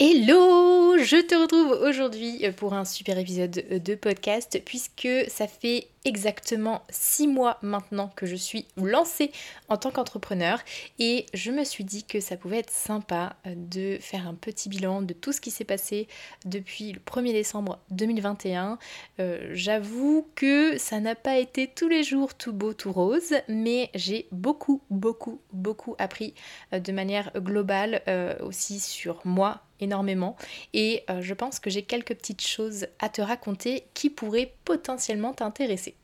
[0.00, 6.82] Hello Je te retrouve aujourd'hui pour un super épisode de podcast puisque ça fait exactement
[6.88, 9.32] six mois maintenant que je suis lancée
[9.68, 10.60] en tant qu'entrepreneur
[11.00, 15.02] et je me suis dit que ça pouvait être sympa de faire un petit bilan
[15.02, 16.06] de tout ce qui s'est passé
[16.44, 18.78] depuis le 1er décembre 2021.
[19.18, 23.90] Euh, j'avoue que ça n'a pas été tous les jours tout beau, tout rose, mais
[23.96, 26.34] j'ai beaucoup, beaucoup, beaucoup appris
[26.72, 30.36] euh, de manière globale euh, aussi sur moi énormément
[30.72, 35.32] et euh, je pense que j'ai quelques petites choses à te raconter qui pourraient potentiellement
[35.32, 35.94] t'intéresser.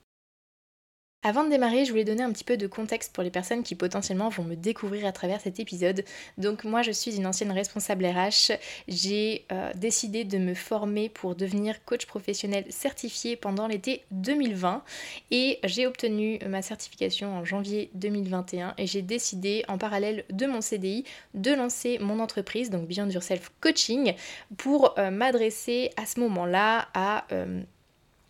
[1.26, 3.74] Avant de démarrer, je voulais donner un petit peu de contexte pour les personnes qui
[3.74, 6.04] potentiellement vont me découvrir à travers cet épisode.
[6.36, 8.52] Donc moi je suis une ancienne responsable RH,
[8.88, 14.82] j'ai euh, décidé de me former pour devenir coach professionnel certifié pendant l'été 2020
[15.30, 20.60] et j'ai obtenu ma certification en janvier 2021 et j'ai décidé en parallèle de mon
[20.60, 24.12] CDI de lancer mon entreprise, donc Beyond Yourself Coaching,
[24.58, 27.24] pour euh, m'adresser à ce moment-là à...
[27.32, 27.62] Euh,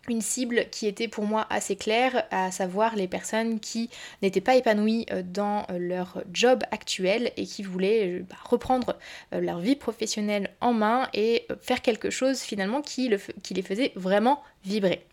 [0.09, 3.89] une cible qui était pour moi assez claire, à savoir les personnes qui
[4.21, 8.97] n'étaient pas épanouies euh, dans euh, leur job actuel et qui voulaient euh, bah, reprendre
[9.31, 13.11] leur vie professionnelle en main et faire quelque chose finalement qui,
[13.43, 15.05] qui les faisait vraiment vibrer.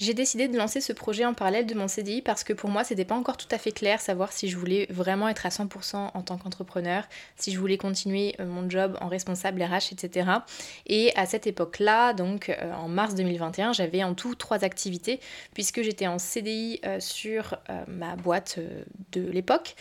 [0.00, 2.84] J'ai décidé de lancer ce projet en parallèle de mon CDI parce que pour moi
[2.84, 6.12] c'était pas encore tout à fait clair savoir si je voulais vraiment être à 100%
[6.14, 7.04] en tant qu'entrepreneur,
[7.36, 10.30] si je voulais continuer euh, mon job en responsable RH, etc.
[10.86, 15.20] Et à cette époque-là, donc euh, en mars 2021, j'avais en tout trois activités
[15.52, 18.58] puisque j'étais en CDI euh, sur ma boîte
[19.12, 19.74] de l'époque.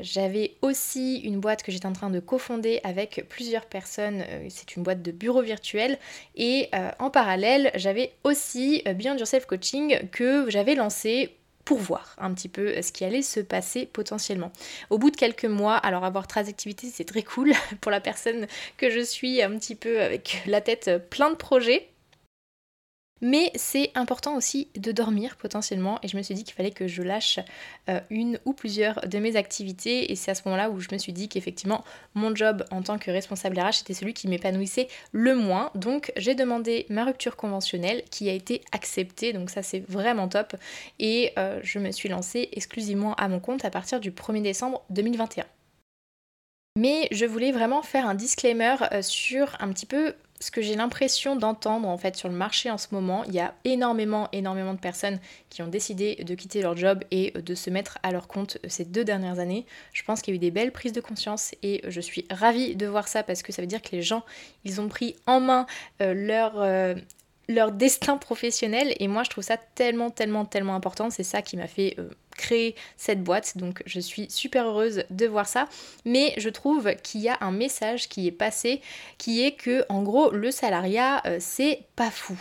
[0.00, 4.82] j'avais aussi une boîte que j'étais en train de cofonder avec plusieurs personnes, c'est une
[4.82, 5.98] boîte de bureau virtuel
[6.36, 12.48] et en parallèle j'avais aussi Beyond Yourself coaching que j'avais lancé pour voir un petit
[12.48, 14.52] peu ce qui allait se passer potentiellement.
[14.90, 18.46] Au bout de quelques mois, alors avoir 13 activités, c'est très cool pour la personne
[18.76, 21.89] que je suis un petit peu avec la tête plein de projets.
[23.20, 26.88] Mais c'est important aussi de dormir potentiellement et je me suis dit qu'il fallait que
[26.88, 27.38] je lâche
[27.88, 30.98] euh, une ou plusieurs de mes activités et c'est à ce moment-là où je me
[30.98, 35.34] suis dit qu'effectivement mon job en tant que responsable RH était celui qui m'épanouissait le
[35.34, 35.70] moins.
[35.74, 40.56] Donc j'ai demandé ma rupture conventionnelle qui a été acceptée donc ça c'est vraiment top
[40.98, 44.82] et euh, je me suis lancée exclusivement à mon compte à partir du 1er décembre
[44.90, 45.44] 2021.
[46.78, 50.74] Mais je voulais vraiment faire un disclaimer euh, sur un petit peu ce que j'ai
[50.74, 54.72] l'impression d'entendre en fait sur le marché en ce moment, il y a énormément, énormément
[54.72, 55.20] de personnes
[55.50, 58.86] qui ont décidé de quitter leur job et de se mettre à leur compte ces
[58.86, 59.66] deux dernières années.
[59.92, 62.74] Je pense qu'il y a eu des belles prises de conscience et je suis ravie
[62.74, 64.24] de voir ça parce que ça veut dire que les gens,
[64.64, 65.66] ils ont pris en main
[66.00, 66.94] euh, leur, euh,
[67.50, 71.10] leur destin professionnel et moi je trouve ça tellement, tellement, tellement important.
[71.10, 71.96] C'est ça qui m'a fait...
[71.98, 73.56] Euh, créer cette boîte.
[73.56, 75.68] Donc je suis super heureuse de voir ça.
[76.04, 78.80] Mais je trouve qu'il y a un message qui est passé
[79.18, 82.38] qui est que en gros le salariat euh, c'est pas fou.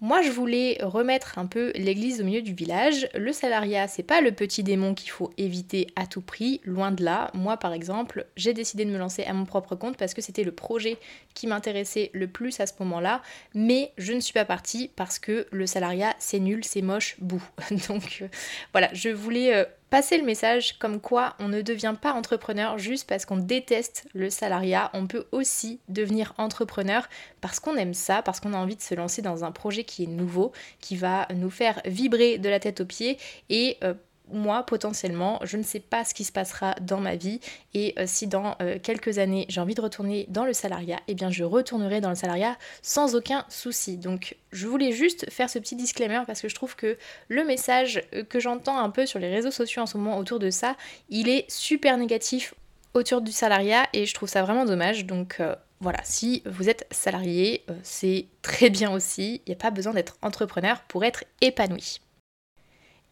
[0.00, 3.08] Moi, je voulais remettre un peu l'église au milieu du village.
[3.14, 7.02] Le salariat, c'est pas le petit démon qu'il faut éviter à tout prix, loin de
[7.02, 7.32] là.
[7.34, 10.44] Moi, par exemple, j'ai décidé de me lancer à mon propre compte parce que c'était
[10.44, 10.98] le projet
[11.34, 13.22] qui m'intéressait le plus à ce moment-là,
[13.54, 17.42] mais je ne suis pas partie parce que le salariat, c'est nul, c'est moche, bout.
[17.88, 18.28] Donc euh,
[18.72, 23.08] voilà, je voulais euh, passer le message comme quoi on ne devient pas entrepreneur juste
[23.08, 24.90] parce qu'on déteste le salariat.
[24.94, 27.08] On peut aussi devenir entrepreneur
[27.40, 30.04] parce qu'on aime ça, parce qu'on a envie de se lancer dans un projet qui
[30.04, 33.18] est nouveau, qui va nous faire vibrer de la tête aux pieds
[33.48, 33.94] et euh,
[34.32, 37.40] moi, potentiellement, je ne sais pas ce qui se passera dans ma vie
[37.74, 41.14] et euh, si dans euh, quelques années j'ai envie de retourner dans le salariat, eh
[41.14, 43.96] bien je retournerai dans le salariat sans aucun souci.
[43.96, 46.96] Donc je voulais juste faire ce petit disclaimer parce que je trouve que
[47.28, 50.38] le message euh, que j'entends un peu sur les réseaux sociaux en ce moment autour
[50.38, 50.76] de ça,
[51.08, 52.54] il est super négatif
[52.94, 55.04] autour du salariat et je trouve ça vraiment dommage.
[55.04, 55.40] Donc
[55.80, 59.42] voilà, si vous êtes salarié, c'est très bien aussi.
[59.46, 62.00] Il n'y a pas besoin d'être entrepreneur pour être épanoui.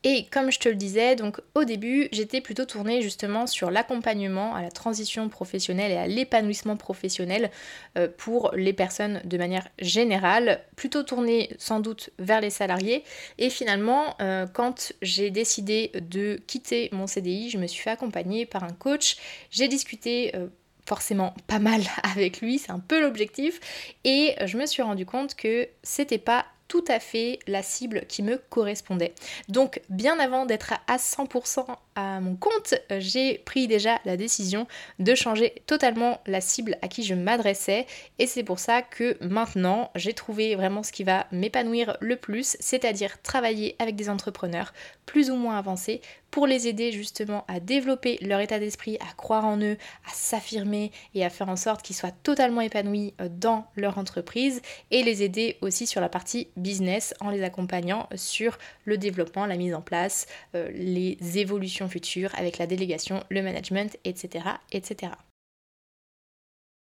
[0.08, 4.54] Et comme je te le disais, donc au début, j'étais plutôt tournée justement sur l'accompagnement
[4.54, 7.50] à la transition professionnelle et à l'épanouissement professionnel
[7.98, 13.02] euh, pour les personnes de manière générale, plutôt tournée sans doute vers les salariés.
[13.38, 18.46] Et finalement, euh, quand j'ai décidé de quitter mon CDI, je me suis fait accompagner
[18.46, 19.16] par un coach.
[19.50, 20.46] J'ai discuté euh,
[20.86, 21.80] forcément pas mal
[22.14, 23.58] avec lui, c'est un peu l'objectif.
[24.04, 28.22] Et je me suis rendu compte que c'était pas tout à fait la cible qui
[28.22, 29.14] me correspondait.
[29.48, 31.66] Donc bien avant d'être à 100%
[31.96, 34.66] à mon compte, j'ai pris déjà la décision
[34.98, 37.86] de changer totalement la cible à qui je m'adressais.
[38.18, 42.56] Et c'est pour ça que maintenant j'ai trouvé vraiment ce qui va m'épanouir le plus,
[42.60, 44.74] c'est-à-dire travailler avec des entrepreneurs
[45.06, 49.46] plus ou moins avancés pour les aider justement à développer leur état d'esprit, à croire
[49.46, 53.66] en eux, à s'affirmer et à faire en sorte qu'ils soient totalement épanouis euh, dans
[53.74, 54.60] leur entreprise
[54.90, 59.56] et les aider aussi sur la partie business en les accompagnant sur le développement, la
[59.56, 64.44] mise en place, euh, les évolutions futures avec la délégation, le management, etc.
[64.72, 65.12] etc.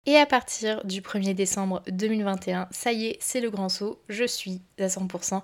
[0.07, 4.25] Et à partir du 1er décembre 2021, ça y est, c'est le grand saut, je
[4.25, 5.43] suis à 100%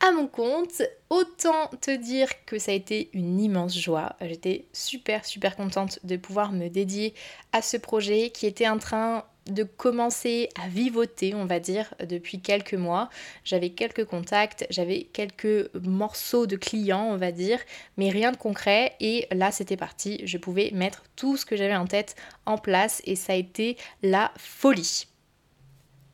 [0.00, 0.82] à mon compte.
[1.10, 4.16] Autant te dire que ça a été une immense joie.
[4.20, 7.14] J'étais super super contente de pouvoir me dédier
[7.52, 12.40] à ce projet qui était en train de commencer à vivoter, on va dire, depuis
[12.40, 13.10] quelques mois.
[13.44, 17.58] J'avais quelques contacts, j'avais quelques morceaux de clients, on va dire,
[17.96, 18.94] mais rien de concret.
[19.00, 20.20] Et là, c'était parti.
[20.24, 22.16] Je pouvais mettre tout ce que j'avais en tête
[22.46, 25.06] en place et ça a été la folie.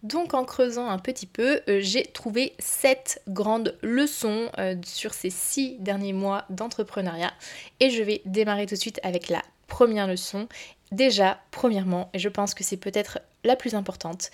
[0.04, 5.30] Donc en creusant un petit peu, euh, j'ai trouvé sept grandes leçons euh, sur ces
[5.30, 7.32] six derniers mois d'entrepreneuriat
[7.80, 10.46] et je vais démarrer tout de suite avec la première leçon.
[10.94, 14.30] Déjà, premièrement, et je pense que c'est peut-être la plus importante,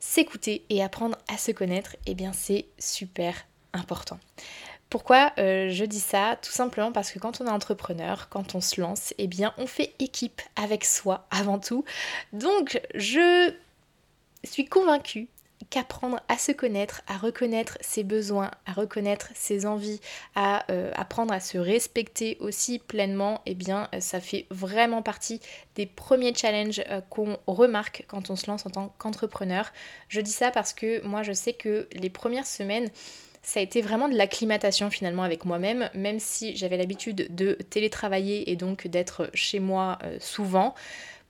[0.00, 4.18] s'écouter et apprendre à se connaître, eh bien c'est super important.
[4.88, 6.36] Pourquoi euh, je dis ça?
[6.42, 9.68] Tout simplement parce que quand on est entrepreneur, quand on se lance, eh bien on
[9.68, 11.84] fait équipe avec soi avant tout.
[12.32, 13.54] Donc je
[14.42, 15.28] suis convaincue
[15.70, 20.00] qu'apprendre à se connaître, à reconnaître ses besoins, à reconnaître ses envies,
[20.34, 25.40] à euh, apprendre à se respecter aussi pleinement, eh bien euh, ça fait vraiment partie
[25.76, 29.72] des premiers challenges euh, qu'on remarque quand on se lance en tant qu'entrepreneur.
[30.08, 32.90] Je dis ça parce que moi je sais que les premières semaines,
[33.42, 38.50] ça a été vraiment de l'acclimatation finalement avec moi-même, même si j'avais l'habitude de télétravailler
[38.50, 40.74] et donc d'être chez moi souvent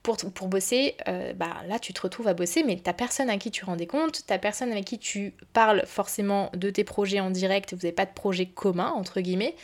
[0.03, 3.37] pour, pour bosser, euh, bah, là tu te retrouves à bosser, mais t'as personne à
[3.37, 7.21] qui tu rends des comptes, t'as personne avec qui tu parles forcément de tes projets
[7.21, 9.55] en direct, vous n'avez pas de projet commun, entre guillemets.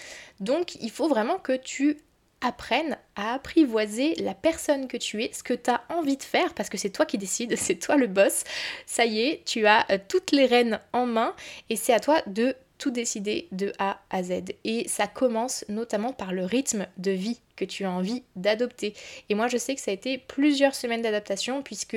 [0.40, 1.98] Donc il faut vraiment que tu
[2.42, 6.52] apprennes à apprivoiser la personne que tu es, ce que tu as envie de faire,
[6.54, 8.44] parce que c'est toi qui décides, c'est toi le boss.
[8.84, 11.34] Ça y est, tu as euh, toutes les rênes en main
[11.70, 14.52] et c'est à toi de tout décider de A à Z.
[14.64, 18.94] Et ça commence notamment par le rythme de vie que tu as envie d'adopter.
[19.28, 21.96] Et moi, je sais que ça a été plusieurs semaines d'adaptation puisque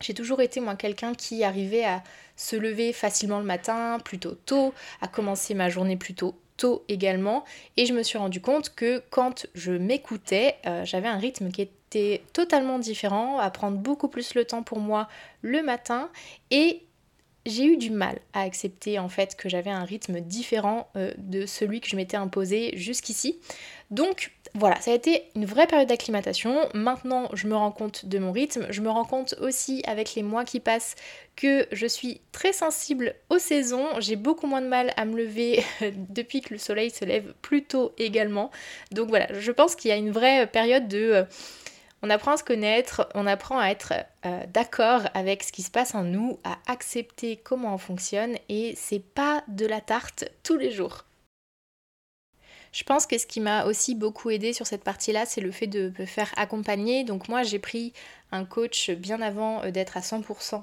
[0.00, 2.02] j'ai toujours été moi quelqu'un qui arrivait à
[2.36, 7.44] se lever facilement le matin, plutôt tôt, à commencer ma journée plutôt tôt également.
[7.76, 11.62] Et je me suis rendu compte que quand je m'écoutais, euh, j'avais un rythme qui
[11.62, 15.08] était totalement différent, à prendre beaucoup plus le temps pour moi
[15.42, 16.10] le matin
[16.50, 16.82] et
[17.48, 21.46] j'ai eu du mal à accepter en fait que j'avais un rythme différent euh, de
[21.46, 23.38] celui que je m'étais imposé jusqu'ici.
[23.90, 26.68] Donc voilà, ça a été une vraie période d'acclimatation.
[26.74, 28.66] Maintenant, je me rends compte de mon rythme.
[28.70, 30.94] Je me rends compte aussi avec les mois qui passent
[31.36, 33.86] que je suis très sensible aux saisons.
[34.00, 35.64] J'ai beaucoup moins de mal à me lever
[36.10, 38.50] depuis que le soleil se lève plus tôt également.
[38.90, 41.12] Donc voilà, je pense qu'il y a une vraie période de...
[41.12, 41.24] Euh,
[42.02, 43.92] on apprend à se connaître, on apprend à être
[44.24, 48.74] euh, d'accord avec ce qui se passe en nous, à accepter comment on fonctionne et
[48.76, 51.04] c'est pas de la tarte tous les jours.
[52.72, 55.66] Je pense que ce qui m'a aussi beaucoup aidé sur cette partie-là, c'est le fait
[55.66, 57.02] de me faire accompagner.
[57.02, 57.92] Donc moi, j'ai pris
[58.30, 60.62] un coach bien avant euh, d'être à 100%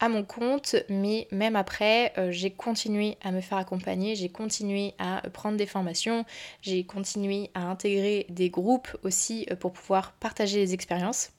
[0.00, 4.94] à mon compte, mais même après, euh, j'ai continué à me faire accompagner, j'ai continué
[4.98, 6.24] à prendre des formations,
[6.62, 11.30] j'ai continué à intégrer des groupes aussi euh, pour pouvoir partager les expériences.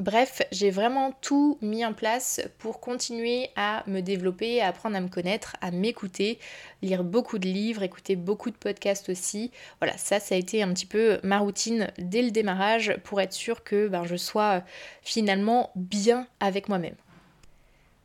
[0.00, 5.00] Bref, j'ai vraiment tout mis en place pour continuer à me développer, à apprendre à
[5.02, 6.38] me connaître, à m'écouter,
[6.80, 9.50] lire beaucoup de livres, écouter beaucoup de podcasts aussi.
[9.78, 13.34] Voilà, ça, ça a été un petit peu ma routine dès le démarrage pour être
[13.34, 14.62] sûr que ben, je sois
[15.02, 16.96] finalement bien avec moi-même.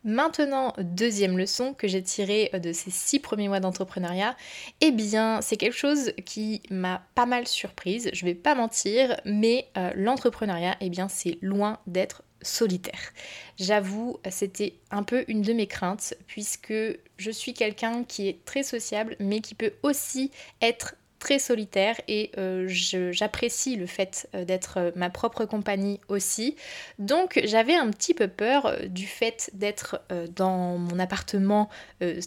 [0.06, 4.36] Maintenant, deuxième leçon que j'ai tirée de ces six premiers mois d'entrepreneuriat,
[4.80, 9.66] eh bien, c'est quelque chose qui m'a pas mal surprise, je vais pas mentir, mais
[9.76, 13.12] euh, l'entrepreneuriat, eh bien, c'est loin d'être solitaire.
[13.58, 16.72] J'avoue, c'était un peu une de mes craintes, puisque
[17.16, 20.30] je suis quelqu'un qui est très sociable, mais qui peut aussi
[20.62, 26.56] être très solitaire et euh, j'apprécie le fait euh, d'être euh, ma propre compagnie aussi.
[26.98, 30.00] Donc j'avais un petit peu peur du fait d'être
[30.34, 31.68] dans mon appartement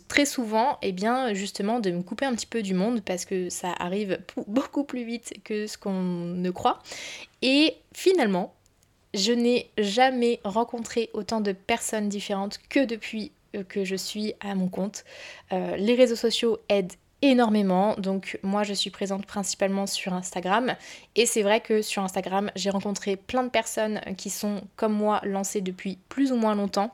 [0.08, 3.50] très souvent et bien justement de me couper un petit peu du monde parce que
[3.50, 6.80] ça arrive beaucoup plus vite que ce qu'on ne croit.
[7.42, 8.54] Et finalement,
[9.14, 13.32] je n'ai jamais rencontré autant de personnes différentes que depuis
[13.68, 15.04] que je suis à mon compte.
[15.52, 17.96] les réseaux sociaux aident énormément.
[17.98, 20.76] Donc moi je suis présente principalement sur Instagram
[21.16, 25.22] et c'est vrai que sur Instagram j'ai rencontré plein de personnes qui sont comme moi
[25.24, 26.92] lancées depuis plus ou moins longtemps.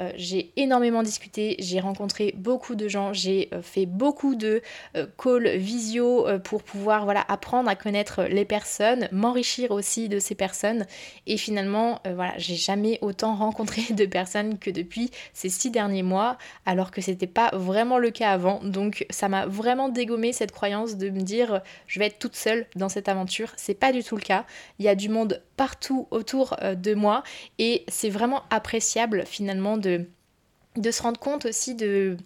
[0.00, 4.62] Euh, j'ai énormément discuté, j'ai rencontré beaucoup de gens, j'ai euh, fait beaucoup de
[4.96, 10.34] euh, calls visio pour pouvoir voilà, apprendre à connaître les personnes, m'enrichir aussi de ces
[10.34, 10.86] personnes.
[11.26, 16.38] Et finalement, voilà, j'ai jamais autant rencontré de personnes que depuis ces six derniers mois,
[16.66, 18.60] alors que c'était pas vraiment le cas avant.
[18.62, 22.66] Donc ça m'a vraiment dégommé cette croyance de me dire je vais être toute seule
[22.76, 23.52] dans cette aventure.
[23.56, 24.44] C'est pas du tout le cas.
[24.78, 27.22] Il y a du monde partout autour de moi
[27.58, 29.89] et c'est vraiment appréciable finalement de
[30.76, 32.16] de, se rendre compte aussi de,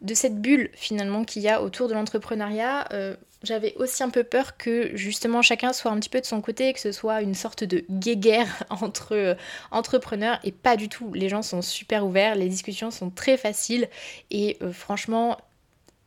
[0.00, 2.88] de cette bulle finalement qu'il y a autour de l'entrepreneuriat.
[2.92, 6.40] Euh, j'avais aussi un peu peur que justement chacun soit un petit peu de son
[6.40, 9.34] côté, que ce soit une sorte de guéguerre entre euh,
[9.70, 11.12] entrepreneurs et pas du tout.
[11.12, 13.88] Les gens sont super ouverts, les discussions sont très faciles
[14.30, 15.38] et euh, franchement,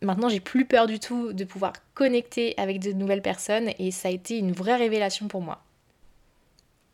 [0.01, 4.09] maintenant j'ai plus peur du tout de pouvoir connecter avec de nouvelles personnes et ça
[4.09, 5.63] a été une vraie révélation pour moi.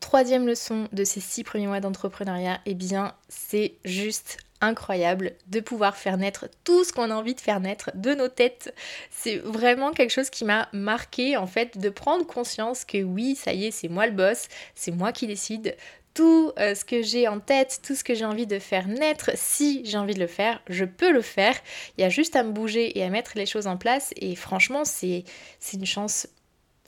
[0.04, 5.96] Troisième leçon de ces six premiers mois d'entrepreneuriat, eh bien c'est juste incroyable de pouvoir
[5.96, 8.74] faire naître tout ce qu'on a envie de faire naître de nos têtes.
[9.10, 13.54] C'est vraiment quelque chose qui m'a marqué en fait de prendre conscience que oui, ça
[13.54, 15.74] y est, c'est moi le boss, c'est moi qui décide.
[16.12, 19.30] Tout euh, ce que j'ai en tête, tout ce que j'ai envie de faire naître,
[19.34, 21.56] si j'ai envie de le faire, je peux le faire.
[21.96, 24.12] Il y a juste à me bouger et à mettre les choses en place.
[24.16, 25.24] Et franchement, c'est
[25.72, 26.28] une chance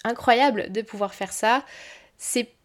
[0.04, 1.64] incroyable de pouvoir faire ça.
[2.18, 2.55] C'est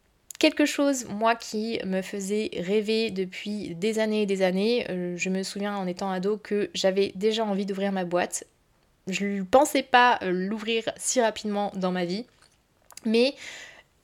[0.41, 4.87] quelque chose, moi, qui me faisait rêver depuis des années et des années.
[4.89, 8.45] Euh, je me souviens en étant ado que j'avais déjà envie d'ouvrir ma boîte.
[9.07, 12.25] Je ne pensais pas euh, l'ouvrir si rapidement dans ma vie.
[13.05, 13.35] Mais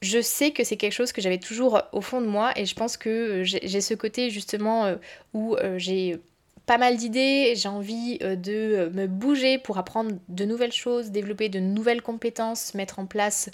[0.04, 2.76] je sais que c'est quelque chose que j'avais toujours au fond de moi et je
[2.76, 4.96] pense que j'ai ce côté justement euh,
[5.34, 6.20] où j'ai
[6.68, 11.60] pas mal d'idées, j'ai envie de me bouger pour apprendre de nouvelles choses, développer de
[11.60, 13.50] nouvelles compétences, mettre en place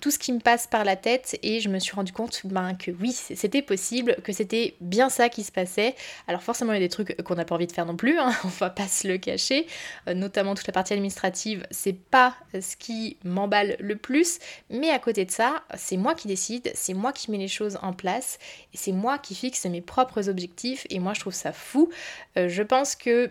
[0.00, 2.74] tout ce qui me passe par la tête et je me suis rendu compte ben,
[2.74, 5.94] que oui, c'était possible, que c'était bien ça qui se passait.
[6.26, 8.18] Alors forcément, il y a des trucs qu'on n'a pas envie de faire non plus,
[8.18, 9.66] hein, on va pas se le cacher,
[10.08, 14.38] euh, notamment toute la partie administrative, c'est pas ce qui m'emballe le plus,
[14.70, 17.78] mais à côté de ça, c'est moi qui décide, c'est moi qui mets les choses
[17.82, 18.38] en place
[18.74, 21.90] c'est moi qui fixe mes propres objectifs et moi je trouve ça fou.
[22.36, 23.28] Euh, je pense que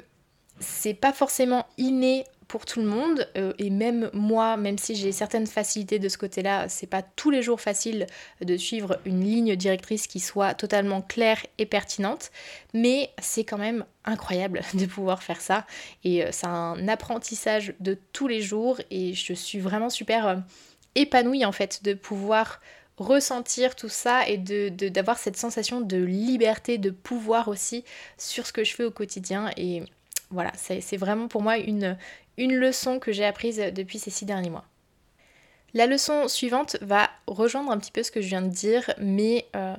[0.59, 5.11] c'est pas forcément inné pour tout le monde euh, et même moi, même si j'ai
[5.11, 8.07] certaines facilités de ce côté-là, c'est pas tous les jours facile
[8.41, 12.31] de suivre une ligne directrice qui soit totalement claire et pertinente,
[12.73, 15.65] mais c'est quand même incroyable de pouvoir faire ça
[16.03, 20.35] et euh, c'est un apprentissage de tous les jours et je suis vraiment super euh,
[20.95, 22.61] épanouie en fait de pouvoir
[22.97, 27.83] ressentir tout ça et de, d'avoir cette sensation de liberté, de pouvoir aussi
[28.17, 29.51] sur ce que je fais au quotidien
[30.29, 31.97] voilà, c'est vraiment pour moi une,
[32.37, 34.65] leçon que j'ai apprise depuis ces six derniers mois.
[35.73, 39.45] La leçon suivante va rejoindre un petit peu ce que je viens de dire, mais
[39.55, 39.75] euh,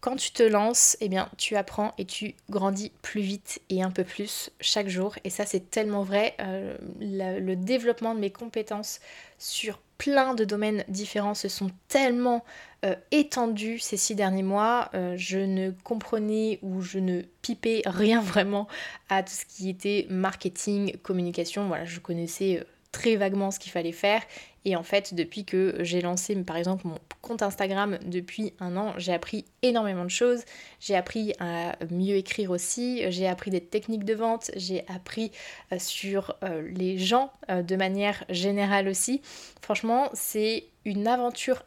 [0.00, 3.90] quand tu te lances, eh bien, tu apprends et tu grandis plus vite et un
[3.90, 5.16] peu plus chaque jour.
[5.24, 6.34] Et ça, c'est tellement vrai.
[6.40, 9.00] Euh, le développement de mes compétences
[9.38, 12.44] sur plein de domaines différents se sont tellement
[12.84, 14.90] euh, étendus ces six derniers mois.
[15.16, 18.68] je ne comprenais ou je ne pipais rien vraiment
[19.08, 21.66] à tout ce qui était marketing, communication.
[21.68, 24.22] Voilà, je connaissais très vaguement ce qu'il fallait faire.
[24.64, 28.92] Et en fait, depuis que j'ai lancé par exemple mon compte Instagram depuis un an,
[28.98, 30.44] j'ai appris énormément de choses.
[30.80, 35.32] J'ai appris à mieux écrire aussi, j'ai appris des techniques de vente, j'ai appris
[35.72, 39.22] euh, sur euh, les gens euh, de manière générale aussi.
[39.62, 41.64] Franchement, c'est une aventure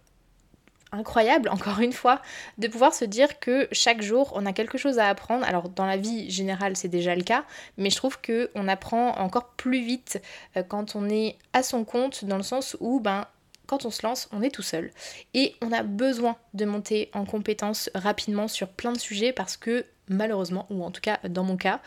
[0.91, 2.21] incroyable, encore une fois,
[2.57, 5.45] de pouvoir se dire que chaque jour, on a quelque chose à apprendre.
[5.45, 7.45] Alors, dans la vie générale, c'est déjà le cas,
[7.77, 10.21] mais je trouve qu'on apprend encore plus vite
[10.57, 13.25] euh, quand on est à son compte, dans le sens où, ben,
[13.67, 14.91] quand on se lance, on est tout seul.
[15.33, 19.85] Et on a besoin de monter en compétence rapidement sur plein de sujets parce que
[20.11, 21.81] malheureusement, ou en tout cas dans mon cas,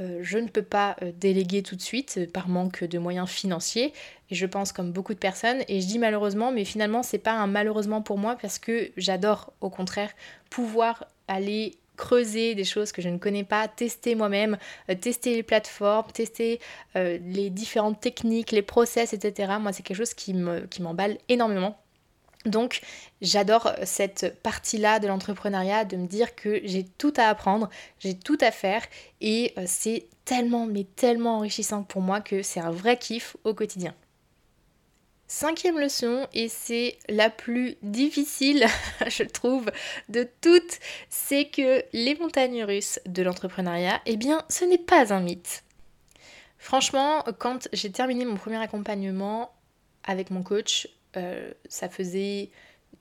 [0.00, 3.28] euh, je ne peux pas euh, déléguer tout de suite euh, par manque de moyens
[3.28, 3.92] financiers.
[4.30, 7.32] Et je pense comme beaucoup de personnes, et je dis malheureusement, mais finalement c'est pas
[7.32, 10.10] un malheureusement pour moi parce que j'adore au contraire
[10.50, 14.56] pouvoir aller creuser des choses que je ne connais pas, tester moi-même,
[15.00, 16.60] tester les plateformes, tester
[16.94, 19.54] les différentes techniques, les process, etc.
[19.60, 21.79] Moi c'est quelque chose qui m'emballe énormément.
[22.46, 22.80] Donc
[23.20, 27.68] j'adore cette partie-là de l'entrepreneuriat, de me dire que j'ai tout à apprendre,
[27.98, 28.82] j'ai tout à faire
[29.20, 33.52] et euh, c'est tellement mais tellement enrichissant pour moi que c'est un vrai kiff au
[33.52, 33.94] quotidien.
[35.32, 38.66] Cinquième leçon, et c'est la plus difficile,
[39.06, 39.70] je trouve,
[40.08, 45.20] de toutes, c'est que les montagnes russes de l'entrepreneuriat, eh bien, ce n'est pas un
[45.20, 45.62] mythe.
[46.58, 49.52] Franchement, quand j'ai terminé mon premier accompagnement
[50.02, 52.50] avec mon coach, euh, ça faisait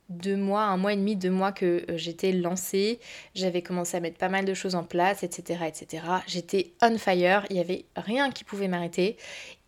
[0.09, 2.99] deux mois, un mois et demi, deux mois que euh, j'étais lancée.
[3.35, 5.65] J'avais commencé à mettre pas mal de choses en place, etc.
[5.67, 6.03] etc.
[6.27, 9.17] J'étais on fire, il n'y avait rien qui pouvait m'arrêter.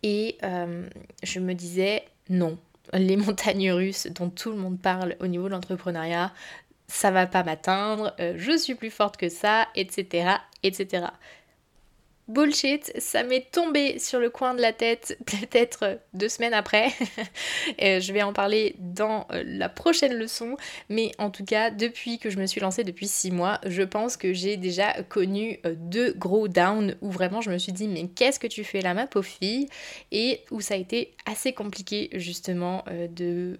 [0.02, 0.88] Et euh,
[1.22, 2.58] je me disais, non,
[2.92, 6.32] les montagnes russes dont tout le monde parle au niveau de l'entrepreneuriat,
[6.88, 10.36] ça va pas m'atteindre, je suis plus forte que ça, etc.
[10.62, 11.06] etc.
[12.28, 16.90] Bullshit, ça m'est tombé sur le coin de la tête peut-être deux semaines après.
[17.78, 20.56] je vais en parler dans euh, la prochaine leçon.
[20.88, 24.16] Mais en tout cas, depuis que je me suis lancée depuis six mois, je pense
[24.16, 28.08] que j'ai déjà connu euh, deux gros downs où vraiment je me suis dit mais
[28.08, 29.68] qu'est-ce que tu fais là ma pauvre fille?
[30.12, 33.58] Et où ça a été assez compliqué justement euh, de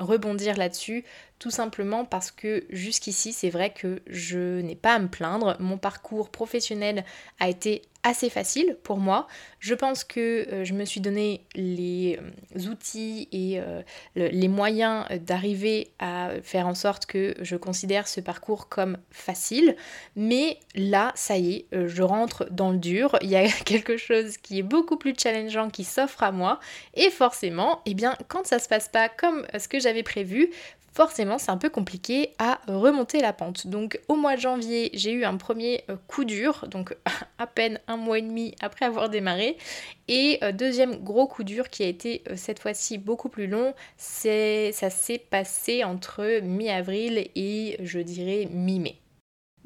[0.00, 1.04] rebondir là-dessus,
[1.40, 5.56] tout simplement parce que jusqu'ici, c'est vrai que je n'ai pas à me plaindre.
[5.58, 7.02] Mon parcours professionnel
[7.40, 9.26] a été assez facile pour moi.
[9.58, 13.82] Je pense que euh, je me suis donné les euh, outils et euh,
[14.16, 19.76] les moyens d'arriver à faire en sorte que je considère ce parcours comme facile.
[20.16, 23.18] Mais là, ça y est, je rentre dans le dur.
[23.22, 26.60] Il y a quelque chose qui est beaucoup plus challengeant qui s'offre à moi.
[26.94, 30.50] Et forcément, eh bien, quand ça se passe pas comme ce que j'avais prévu,
[30.92, 33.66] forcément c'est un peu compliqué à remonter la pente.
[33.66, 36.96] Donc au mois de janvier, j'ai eu un premier euh, coup dur, donc
[37.38, 39.56] à peine un mois et demi après avoir démarré.
[40.08, 43.74] Et euh, deuxième gros coup dur qui a été euh, cette fois-ci beaucoup plus long,
[43.96, 48.96] ça s'est passé entre mi-avril et je dirais mi-mai.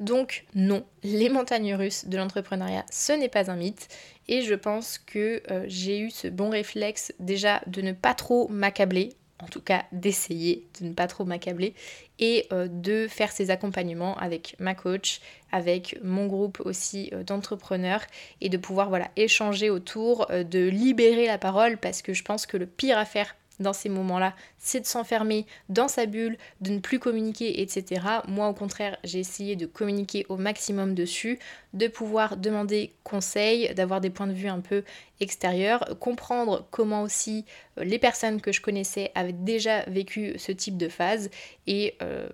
[0.01, 3.87] Donc non, les montagnes russes de l'entrepreneuriat, ce n'est pas un mythe.
[4.27, 9.15] Et je pense que j'ai eu ce bon réflexe déjà de ne pas trop m'accabler
[9.39, 11.73] en tout cas d'essayer de ne pas trop m'accabler
[12.19, 15.19] et euh, de faire ces accompagnements avec ma coach,
[15.51, 18.01] avec mon groupe aussi euh, d'entrepreneurs
[18.39, 22.45] et de pouvoir voilà échanger autour, euh, de libérer la parole parce que je pense
[22.45, 26.71] que le pire à faire dans ces moments-là, c'est de s'enfermer dans sa bulle, de
[26.71, 28.01] ne plus communiquer, etc.
[28.27, 31.39] Moi, au contraire, j'ai essayé de communiquer au maximum dessus,
[31.73, 34.83] de pouvoir demander conseil, d'avoir des points de vue un peu
[35.19, 37.45] extérieurs, comprendre comment aussi
[37.77, 41.29] euh, les personnes que je connaissais avaient déjà vécu ce type de phase
[41.67, 42.27] et euh,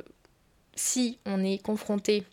[0.76, 2.24] si on est confronté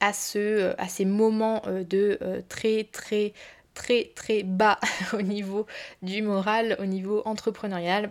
[0.00, 3.32] à, ce, euh, à ces moments de très très
[3.74, 4.78] très très bas
[5.12, 5.66] au niveau
[6.02, 8.10] du moral, au niveau entrepreneurial.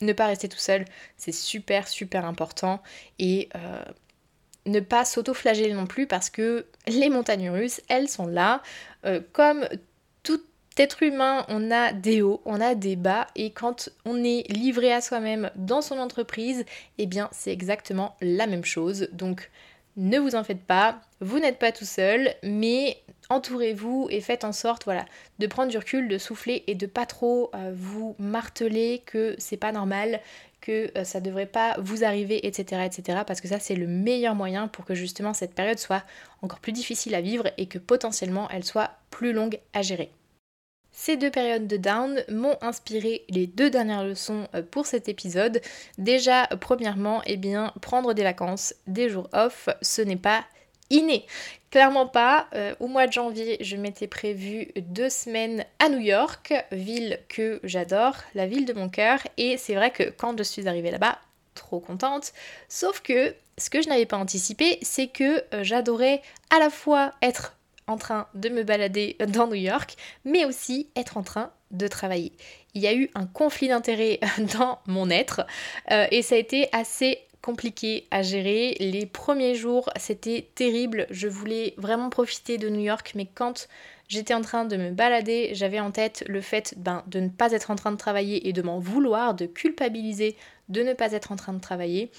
[0.00, 0.84] Ne pas rester tout seul,
[1.16, 2.82] c'est super super important.
[3.18, 3.84] Et euh,
[4.66, 8.62] ne pas s'auto-flageller non plus parce que les montagnes russes, elles sont là.
[9.04, 9.68] Euh, comme
[10.22, 10.40] tout
[10.76, 13.26] être humain, on a des hauts, on a des bas.
[13.36, 16.64] Et quand on est livré à soi-même dans son entreprise,
[16.98, 19.08] eh bien c'est exactement la même chose.
[19.12, 19.50] Donc
[19.96, 24.52] ne vous en faites pas, vous n'êtes pas tout seul, mais entourez-vous et faites en
[24.52, 25.04] sorte voilà,
[25.38, 29.56] de prendre du recul, de souffler et de pas trop euh, vous marteler que c'est
[29.56, 30.20] pas normal,
[30.60, 32.82] que euh, ça devrait pas vous arriver, etc.
[32.84, 33.20] etc.
[33.26, 36.04] parce que ça c'est le meilleur moyen pour que justement cette période soit
[36.42, 40.10] encore plus difficile à vivre et que potentiellement elle soit plus longue à gérer.
[40.96, 45.60] Ces deux périodes de down m'ont inspiré les deux dernières leçons euh, pour cet épisode.
[45.98, 50.44] Déjà, premièrement, eh bien, prendre des vacances, des jours off, ce n'est pas
[50.90, 51.26] inné.
[51.74, 52.46] Clairement pas.
[52.54, 57.58] Euh, au mois de janvier, je m'étais prévu deux semaines à New York, ville que
[57.64, 59.18] j'adore, la ville de mon cœur.
[59.38, 61.18] Et c'est vrai que quand je suis arrivée là-bas,
[61.56, 62.32] trop contente.
[62.68, 66.22] Sauf que ce que je n'avais pas anticipé, c'est que euh, j'adorais
[66.54, 67.56] à la fois être
[67.88, 72.30] en train de me balader dans New York, mais aussi être en train de travailler.
[72.74, 74.20] Il y a eu un conflit d'intérêts
[74.56, 75.44] dans mon être
[75.90, 78.74] euh, et ça a été assez compliqué à gérer.
[78.80, 81.06] Les premiers jours, c'était terrible.
[81.10, 83.68] Je voulais vraiment profiter de New York, mais quand
[84.08, 87.52] j'étais en train de me balader, j'avais en tête le fait ben, de ne pas
[87.52, 90.36] être en train de travailler et de m'en vouloir, de culpabiliser
[90.70, 92.10] de ne pas être en train de travailler.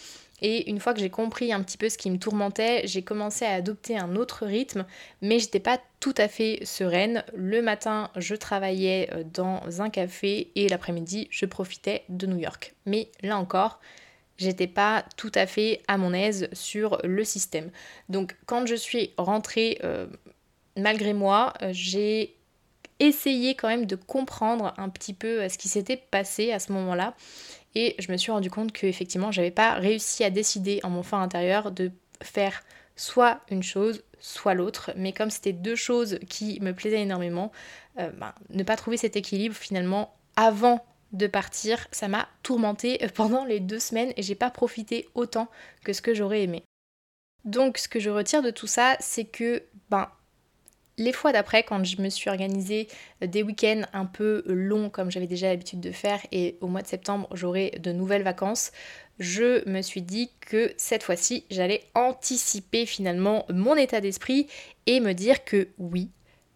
[0.44, 3.46] Et une fois que j'ai compris un petit peu ce qui me tourmentait, j'ai commencé
[3.46, 4.86] à adopter un autre rythme,
[5.24, 7.24] mais j'étais pas tout à fait sereine.
[7.34, 12.76] Le matin, je travaillais euh, dans un café et l'après-midi, je profitais de New York.
[12.86, 13.80] Mais là encore,
[14.38, 17.72] j'étais pas tout à fait à mon aise sur le système.
[18.10, 20.08] Donc quand je suis rentrée, euh,
[20.78, 22.36] malgré moi, euh, j'ai
[23.00, 27.14] essayé quand même de comprendre un petit peu ce qui s'était passé à ce moment-là
[27.76, 31.04] et je me suis rendu compte que effectivement, j'avais pas réussi à décider en mon
[31.04, 32.64] fort intérieur de faire
[32.96, 34.92] soit une chose, soit l'autre.
[34.96, 37.52] Mais comme c'était deux choses qui me plaisaient énormément,
[38.00, 43.46] euh, ben, ne pas trouver cet équilibre finalement avant de partir, ça m'a tourmenté pendant
[43.46, 45.48] les deux semaines et j'ai pas profité autant
[45.84, 46.64] que ce que j'aurais aimé.
[47.44, 50.10] Donc ce que je retire de tout ça, c'est que ben
[50.98, 52.88] les fois d'après, quand je me suis organisée
[53.22, 56.88] des week-ends un peu longs comme j'avais déjà l'habitude de faire et au mois de
[56.88, 58.72] septembre j'aurai de nouvelles vacances,
[59.20, 64.48] je me suis dit que cette fois-ci j'allais anticiper finalement mon état d'esprit
[64.86, 66.10] et me dire que oui,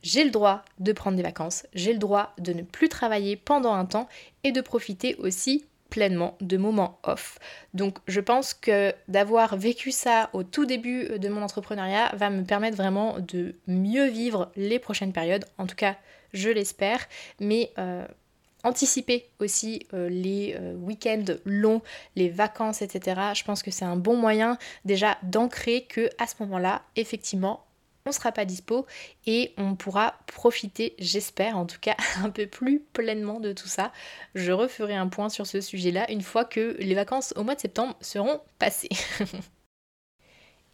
[0.04, 3.74] j'ai le droit de prendre des vacances, j'ai le droit de ne plus travailler pendant
[3.74, 4.08] un temps
[4.44, 7.40] et de profiter aussi pleinement de moments off.
[7.74, 12.44] Donc je pense que d'avoir vécu ça au tout début de mon entrepreneuriat va me
[12.44, 15.46] permettre vraiment de mieux vivre les prochaines périodes.
[15.58, 15.96] En tout cas,
[16.34, 17.08] je l'espère.
[17.40, 18.06] Mais euh,
[18.64, 21.82] anticiper aussi euh, les euh, week-ends longs,
[22.16, 23.22] les vacances, etc.
[23.34, 27.66] Je pense que c'est un bon moyen déjà d'ancrer que à ce moment-là, effectivement,
[28.12, 28.86] sera pas dispo
[29.26, 33.92] et on pourra profiter, j'espère en tout cas, un peu plus pleinement de tout ça.
[34.36, 37.62] Je referai un point sur ce sujet-là une fois que les vacances au mois de
[37.62, 38.90] septembre seront passées.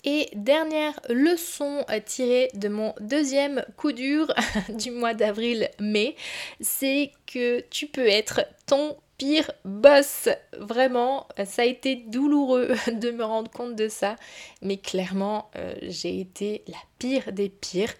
[0.07, 4.31] Et dernière leçon tirée de mon deuxième coup dur
[4.69, 6.15] du mois d'avril-mai,
[6.61, 10.29] c'est que tu peux être ton pire boss.
[10.57, 14.15] Vraiment, ça a été douloureux de me rendre compte de ça.
[14.61, 17.93] Mais clairement, euh, j'ai été la pire des pires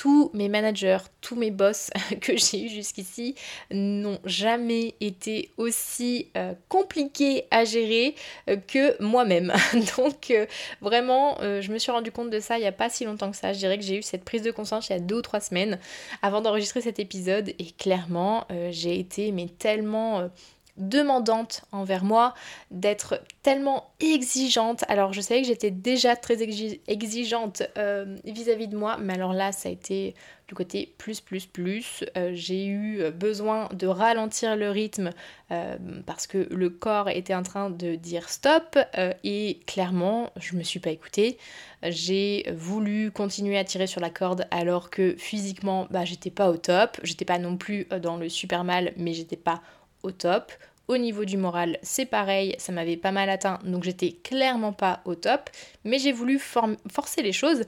[0.00, 1.90] tous mes managers, tous mes boss
[2.22, 3.34] que j'ai eu jusqu'ici
[3.70, 8.14] n'ont jamais été aussi euh, compliqués à gérer
[8.48, 9.52] euh, que moi-même.
[9.98, 10.32] Donc
[10.80, 13.36] vraiment, je me suis rendu compte de ça il n'y a pas si longtemps que
[13.36, 13.52] ça.
[13.52, 15.40] Je dirais que j'ai eu cette prise de conscience il y a deux ou trois
[15.40, 15.78] semaines
[16.22, 20.30] avant d'enregistrer cet épisode et clairement, j'ai été mais tellement
[20.76, 22.34] demandante envers moi,
[22.70, 24.84] d'être tellement exigeante.
[24.88, 29.52] Alors je savais que j'étais déjà très exigeante euh, vis-à-vis de moi, mais alors là
[29.52, 30.14] ça a été
[30.48, 32.04] du côté plus plus plus.
[32.16, 35.10] Euh, j'ai eu besoin de ralentir le rythme
[35.52, 38.78] euh, parce que le corps était en train de dire stop
[39.24, 41.38] et clairement je me suis pas écoutée.
[41.82, 46.56] J'ai voulu continuer à tirer sur la corde alors que physiquement bah, j'étais pas au
[46.56, 46.98] top.
[47.02, 49.62] J'étais pas non plus dans le super mal mais j'étais pas
[50.02, 50.52] au top.
[50.88, 55.02] Au niveau du moral, c'est pareil, ça m'avait pas mal atteint, donc j'étais clairement pas
[55.04, 55.48] au top,
[55.84, 57.64] mais j'ai voulu forcer les choses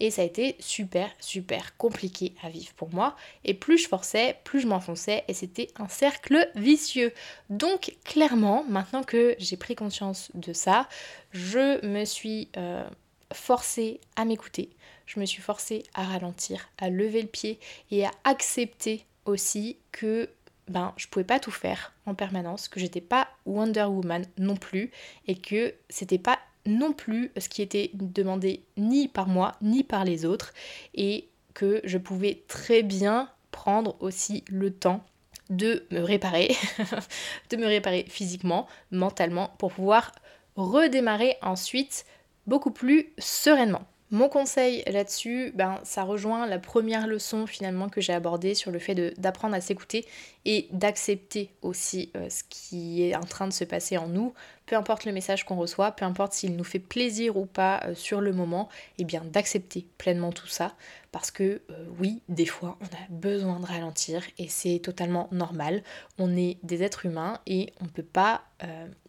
[0.00, 3.14] et ça a été super super compliqué à vivre pour moi.
[3.44, 7.12] Et plus je forçais, plus je m'enfonçais et c'était un cercle vicieux.
[7.48, 10.88] Donc clairement, maintenant que j'ai pris conscience de ça,
[11.32, 12.84] je me suis euh,
[13.32, 14.70] forcée à m'écouter.
[15.06, 17.58] Je me suis forcée à ralentir, à lever le pied
[17.90, 20.28] et à accepter aussi que
[20.68, 24.90] ben je pouvais pas tout faire en permanence, que j'étais pas Wonder Woman non plus
[25.26, 30.04] et que c'était pas non plus ce qui était demandé ni par moi ni par
[30.04, 30.54] les autres
[30.94, 35.04] et que je pouvais très bien prendre aussi le temps
[35.50, 36.56] de me réparer,
[37.50, 40.12] de me réparer physiquement, mentalement pour pouvoir
[40.56, 42.06] redémarrer ensuite
[42.46, 43.86] beaucoup plus sereinement.
[44.10, 48.78] Mon conseil là-dessus, ben, ça rejoint la première leçon finalement que j'ai abordée sur le
[48.78, 50.04] fait d'apprendre à s'écouter
[50.44, 54.34] et d'accepter aussi euh, ce qui est en train de se passer en nous,
[54.66, 57.94] peu importe le message qu'on reçoit, peu importe s'il nous fait plaisir ou pas euh,
[57.94, 60.74] sur le moment, et eh bien d'accepter pleinement tout ça
[61.10, 65.82] parce que euh, oui, des fois on a besoin de ralentir et c'est totalement normal.
[66.18, 68.42] On est des êtres humains et on ne peut pas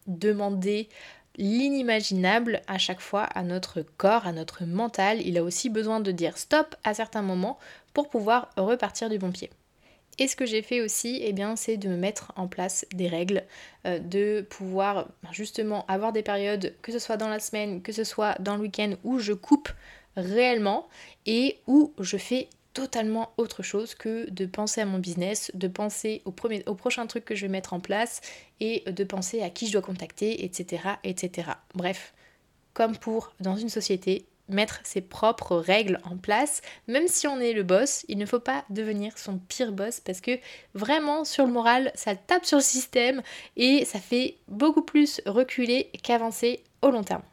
[0.07, 0.87] demander
[1.37, 5.21] l'inimaginable à chaque fois à notre corps, à notre mental.
[5.21, 7.57] Il a aussi besoin de dire stop à certains moments
[7.93, 9.49] pour pouvoir repartir du bon pied.
[10.17, 13.09] Et ce que j'ai fait aussi, eh bien, c'est de me mettre en place des
[13.09, 13.43] règles,
[13.85, 17.91] euh, de pouvoir ben, justement avoir des périodes, que ce soit dans la semaine, que
[17.91, 19.69] ce soit dans le week-end, où je coupe
[20.15, 20.87] réellement
[21.25, 26.21] et où je fais totalement autre chose que de penser à mon business, de penser
[26.25, 28.21] au, premier, au prochain truc que je vais mettre en place
[28.59, 30.83] et de penser à qui je dois contacter, etc.
[31.03, 31.51] etc.
[31.73, 32.13] Bref,
[32.73, 37.53] comme pour dans une société, mettre ses propres règles en place, même si on est
[37.53, 40.37] le boss, il ne faut pas devenir son pire boss parce que
[40.73, 43.23] vraiment sur le moral, ça tape sur le système
[43.55, 47.23] et ça fait beaucoup plus reculer qu'avancer au long terme.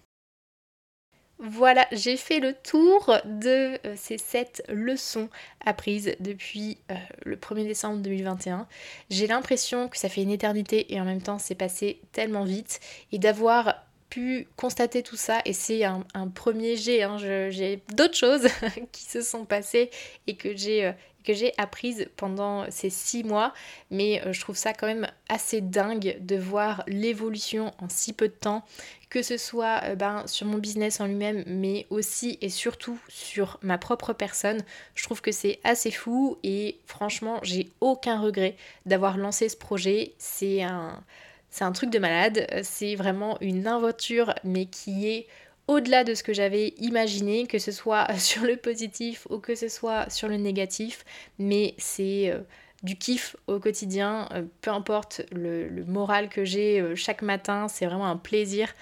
[1.44, 5.28] Voilà, j'ai fait le tour de euh, ces 7 leçons
[5.66, 8.68] apprises depuis euh, le 1er décembre 2021.
[9.10, 12.78] J'ai l'impression que ça fait une éternité et en même temps c'est passé tellement vite
[13.10, 13.74] et d'avoir
[14.08, 18.46] pu constater tout ça et c'est un, premier jet, hein, j'ai d'autres choses
[18.92, 19.90] qui se sont passées
[20.28, 20.92] et que j'ai euh,
[21.24, 23.52] que j'ai apprises pendant ces six mois,
[23.90, 28.34] mais je trouve ça quand même assez dingue de voir l'évolution en si peu de
[28.34, 28.64] temps,
[29.12, 33.58] que ce soit euh, ben, sur mon business en lui-même, mais aussi et surtout sur
[33.60, 34.62] ma propre personne.
[34.94, 38.56] Je trouve que c'est assez fou et franchement, j'ai aucun regret
[38.86, 40.14] d'avoir lancé ce projet.
[40.16, 41.04] C'est un,
[41.50, 42.46] c'est un truc de malade.
[42.62, 45.26] C'est vraiment une aventure, mais qui est
[45.68, 49.68] au-delà de ce que j'avais imaginé, que ce soit sur le positif ou que ce
[49.68, 51.04] soit sur le négatif.
[51.38, 52.40] Mais c'est euh,
[52.82, 57.86] du kiff au quotidien, euh, peu importe le, moral que j'ai euh, chaque matin, c'est
[57.86, 58.74] vraiment un plaisir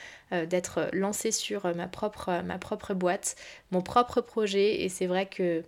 [0.49, 3.35] d'être lancé sur ma propre boîte,
[3.73, 5.65] mon propre projet, et c'est vrai que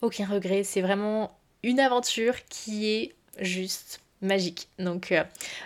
[0.00, 4.68] aucun regret, c'est vraiment une aventure qui est juste magique.
[4.78, 5.24] Donc euh,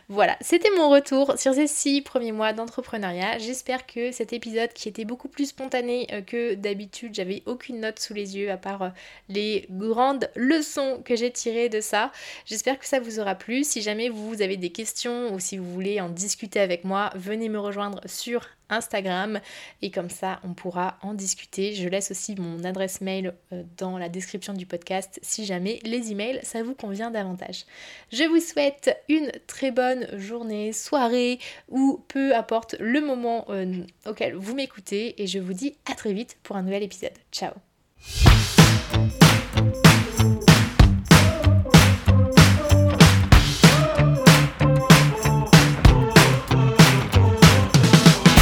[0.08, 3.38] voilà, c'était mon retour sur ces six premiers mois d'entrepreneuriat.
[3.38, 7.98] J'espère que cet épisode qui était beaucoup plus spontané euh, que d'habitude, j'avais aucune note
[7.98, 8.88] sous les yeux à part euh,
[9.28, 12.12] les grandes leçons que j'ai tirées de ça.
[12.46, 13.64] J'espère que ça vous aura plu.
[13.64, 17.48] Si jamais vous avez des questions ou si vous voulez en discuter avec moi, venez
[17.48, 19.40] me rejoindre sur Instagram
[19.82, 21.74] et comme ça on pourra en discuter.
[21.74, 26.12] Je laisse aussi mon adresse mail euh, dans la description du podcast si jamais les
[26.12, 27.64] emails ça vous convient davantage.
[28.12, 34.34] Je vous souhaite une très bonne journée, soirée ou peu importe le moment euh, auquel
[34.34, 37.12] vous m'écoutez et je vous dis à très vite pour un nouvel épisode.
[37.32, 37.52] Ciao